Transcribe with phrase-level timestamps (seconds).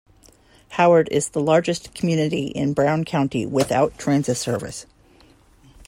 [0.77, 4.87] Howard is the largest community in Brown County without transit service.